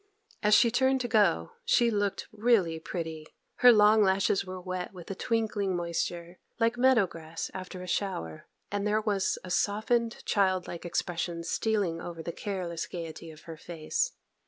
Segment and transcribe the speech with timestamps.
[0.41, 3.27] As she turned to go she looked really pretty.
[3.57, 8.47] Her long lashes were wet with a twinkling moisture, like meadow grass after a shower;
[8.71, 13.57] and there was a softened, child like expression stealing over the careless gaiety of her
[13.57, 14.13] face.